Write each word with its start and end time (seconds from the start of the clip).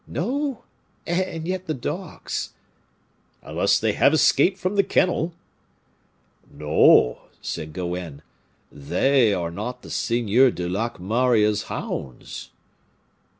No, 0.07 0.63
and 1.05 1.47
yet 1.47 1.67
the 1.67 1.75
dogs" 1.75 2.53
"Unless 3.43 3.77
they 3.79 3.93
have 3.93 4.15
escaped 4.15 4.57
from 4.57 4.75
the 4.75 4.81
kennel." 4.81 5.31
"No," 6.51 7.21
said 7.39 7.71
Goenne, 7.71 8.23
"they 8.71 9.31
are 9.31 9.51
not 9.51 9.83
the 9.83 9.91
Seigneur 9.91 10.49
de 10.49 10.67
Locmaria's 10.67 11.65
hounds." 11.65 12.49